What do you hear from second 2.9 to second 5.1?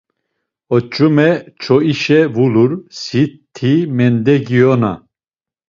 siti mendegiyona.